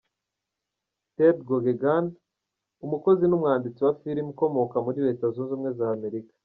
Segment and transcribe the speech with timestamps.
[1.15, 2.05] Ted Geoghegan
[2.85, 6.33] Umukozi n’ umwanditsi wa Film ukomoka muri Leta Zunze Ubumwe z’ Amerika.